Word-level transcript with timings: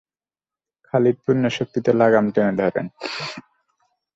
খালিদ 0.85 1.17
পূর্ণশক্তিতে 1.25 1.91
লাগাম 1.93 2.25
টেনে 2.33 2.53
ধরেন। 2.59 2.85